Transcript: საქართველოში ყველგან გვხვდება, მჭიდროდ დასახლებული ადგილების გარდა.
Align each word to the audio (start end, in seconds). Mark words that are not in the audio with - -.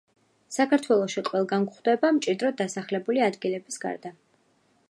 საქართველოში 0.55 1.23
ყველგან 1.27 1.67
გვხვდება, 1.69 2.11
მჭიდროდ 2.17 2.59
დასახლებული 2.63 3.25
ადგილების 3.29 3.83
გარდა. 3.85 4.17